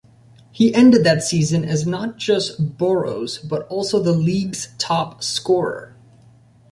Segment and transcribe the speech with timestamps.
[0.51, 5.95] He ended that season as not just 'Boro's but also the League's top scorer.